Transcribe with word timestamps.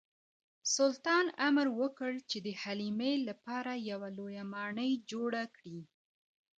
سلطان 0.75 1.25
امر 1.47 1.67
وکړ 1.79 2.11
چې 2.29 2.37
د 2.45 2.47
حلیمې 2.61 3.13
لپاره 3.27 3.71
یوه 3.89 4.07
لویه 4.17 4.43
ماڼۍ 4.53 4.91
جوړه 5.11 5.43
کړي. 5.55 5.79